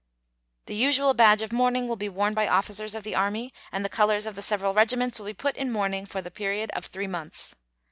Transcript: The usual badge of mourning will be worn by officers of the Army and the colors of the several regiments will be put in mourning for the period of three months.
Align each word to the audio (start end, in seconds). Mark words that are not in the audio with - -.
The 0.65 0.73
usual 0.73 1.13
badge 1.13 1.43
of 1.43 1.51
mourning 1.53 1.87
will 1.87 1.95
be 1.95 2.09
worn 2.09 2.33
by 2.33 2.47
officers 2.47 2.95
of 2.95 3.03
the 3.03 3.13
Army 3.13 3.53
and 3.71 3.85
the 3.85 3.87
colors 3.87 4.25
of 4.25 4.33
the 4.33 4.41
several 4.41 4.73
regiments 4.73 5.19
will 5.19 5.27
be 5.27 5.33
put 5.35 5.55
in 5.55 5.71
mourning 5.71 6.07
for 6.07 6.23
the 6.23 6.31
period 6.31 6.71
of 6.73 6.87
three 6.87 7.05
months. 7.05 7.55